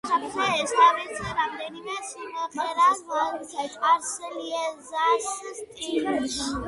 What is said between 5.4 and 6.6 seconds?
სტილში.